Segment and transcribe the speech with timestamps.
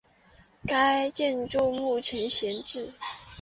[0.65, 2.89] 该建筑目前闲置。